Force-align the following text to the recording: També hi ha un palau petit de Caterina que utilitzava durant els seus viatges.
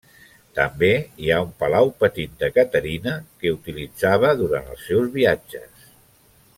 També 0.59 0.87
hi 1.25 1.29
ha 1.33 1.41
un 1.47 1.51
palau 1.59 1.91
petit 2.03 2.33
de 2.45 2.49
Caterina 2.57 3.13
que 3.43 3.53
utilitzava 3.59 4.35
durant 4.43 4.75
els 4.77 4.85
seus 4.91 5.13
viatges. 5.21 5.89